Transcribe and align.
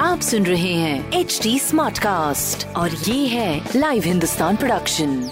आप 0.00 0.20
सुन 0.20 0.46
रहे 0.46 0.72
हैं 0.72 1.12
एच 1.12 1.40
डी 1.42 1.58
स्मार्ट 1.58 1.98
कास्ट 1.98 2.66
और 2.76 2.90
ये 2.90 3.26
है 3.26 3.70
लाइव 3.76 4.02
हिंदुस्तान 4.02 4.56
प्रोडक्शन 4.56 5.30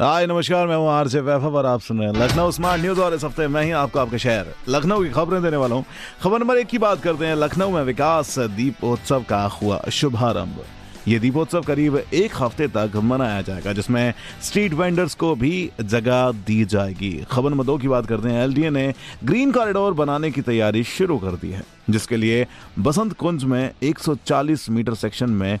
हाय, 0.00 0.26
नमस्कार, 0.26 0.66
मैं 0.66 0.76
हूँ 0.76 0.88
आरजे 0.90 1.20
वैभव 1.20 1.56
और 1.56 1.66
आप 1.66 1.80
सुन 1.80 1.98
रहे 1.98 2.08
हैं 2.08 2.14
लखनऊ 2.14 2.50
स्मार्ट 2.50 2.82
न्यूज़ 2.82 3.00
और 3.00 3.14
इस 3.14 3.24
हफ़्ते 3.24 3.48
मैं 3.48 3.64
ही 3.64 3.70
आपको 3.70 3.98
आपके 3.98 4.18
शहर 4.18 4.46
लखनऊ 4.68 5.02
की 5.02 5.10
खबरें 5.10 5.42
देने 5.42 5.56
वाला 5.56 5.76
हूँ। 5.76 5.84
खबर 6.22 6.38
नंबर 6.38 6.56
एक 6.56 6.66
की 6.66 6.78
बात 6.78 7.02
करते 7.02 7.26
हैं, 7.26 7.34
लखनऊ 7.36 7.70
में 7.70 7.82
विकास 7.82 8.38
दीपोत्सव 8.38 9.24
का 9.28 9.42
हुआ 9.42 9.84
शुभारंभ। 9.92 10.64
ये 11.08 11.18
दीपोत्सव 11.18 11.62
करीब 11.62 11.96
एक 11.96 12.32
हफ़्ते 12.34 12.66
तक 12.68 12.92
मनाया 12.96 13.40
जाएगा, 13.42 13.72
जिसमें 13.72 14.14
स्ट्रीट 14.42 14.74
वेंडर्स 14.74 15.14
को 15.14 15.34
भी 15.36 15.70
जगह 15.80 16.30
दी 16.46 16.64
जाएगी। 16.64 17.12
खबर 17.30 17.50
नंबर 17.50 17.64
दो 17.64 17.76
की 17.78 17.88
बात 17.88 18.06
करते 18.06 18.28
हैं 18.28 18.42
एलडीए 18.44 18.70
ने 18.70 18.92
ग्रीन 19.24 19.52
कॉरिडोर 19.52 19.94
बनाने 19.94 20.30
की 20.30 20.42
तैयारी 20.42 20.84
शुरू 20.86 21.18
कर 21.18 21.36
दी 21.36 21.50
है, 21.50 21.62
जिसके 21.90 22.16
लिए 22.16 22.46
बसंत 22.78 23.12
कुंज 23.12 23.44
में 23.44 23.70
140 23.82 24.68
मीटर 24.70 24.94
सेक्शन 24.94 25.30
में 25.32 25.58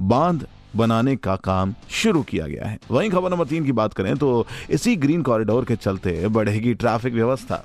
बाँध 0.00 0.46
बनाने 0.76 1.14
का 1.16 1.36
काम 1.38 1.74
शुरू 1.92 2.22
किया 2.22 2.46
गया 2.46 2.66
है। 2.66 2.78
वहीं 2.90 3.10
खबर 3.10 3.30
नंबर 3.30 3.46
तीन 3.46 3.64
की 3.64 3.72
बात 3.72 3.94
करें 3.94 4.16
तो 4.16 4.46
इसी 4.70 4.94
ग्रीन 4.96 5.22
कॉरिडोर 5.22 5.64
के 5.64 5.76
चलते 5.76 6.28
बढ़ेगी 6.28 6.74
ट्रैफ़िक 6.74 7.14
व्यवस्था, 7.14 7.64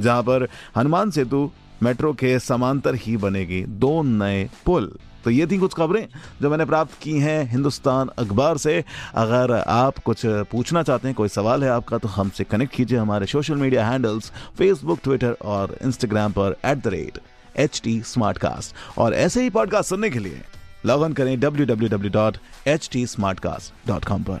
जहाँ 0.00 0.22
पर 0.22 0.48
हनुमान 0.76 1.10
सेतु 1.10 1.50
मेट्रो 1.82 2.12
के 2.12 2.38
समांतर 2.38 2.94
ही 2.94 3.16
बनेगी 3.16 3.62
दो 3.62 4.02
नए 4.02 4.48
पुल। 4.66 4.92
तो 5.24 5.30
ये 5.30 5.46
थी 5.46 5.58
कुछ 5.58 5.74
खबरें 5.74 6.06
जो 6.42 6.50
मैंने 6.50 6.64
प्राप्त 6.64 6.92
की 7.02 7.18
हैं 7.18 7.50
हिंदुस्तान 7.50 8.08
अखबार 8.18 8.58
से। 8.58 8.72
अगर 9.14 9.52
आप 9.58 9.98
कुछ 9.98 10.22
पूछना 10.50 10.82
चाहते 10.82 11.08
हैं, 11.08 11.14
कोई 11.14 11.28
सवाल 11.28 11.64
है 11.64 11.70
आपका 11.70 11.98
तो 11.98 12.08
हमसे 12.08 12.44
कनेक्ट 12.44 12.74
कीजिए 12.74 12.98
हमारे 12.98 13.26
social 13.26 13.56
media 13.56 13.86
handles 13.88 14.30
Facebook 14.58 15.00
Twitter 15.04 15.36
और 15.44 15.76
इंस्टाग्राम 15.84 16.32
पर 16.32 16.56
at 16.64 16.78
the 16.78 16.88
rate 16.88 17.18
H 17.56 17.80
T 17.84 18.00
Smartcast 18.38 18.98
और 18.98 19.14
ऐसे 19.14 19.42
ही 19.42 19.50
पॉडकास्ट 19.50 19.90
सुनने 19.90 20.10
के 20.10 20.18
लिए 20.18 20.40
लॉग 20.86 21.02
ऑन 21.02 21.12
करें 21.12 21.38
W 21.40 21.66
W 21.66 21.88
W 21.88 22.10
dot 22.12 22.36
H 22.68 22.88
T 22.92 23.06
Smartcast 23.40 23.88
dot 23.88 24.04
com 24.04 24.22
पर। 24.22 24.40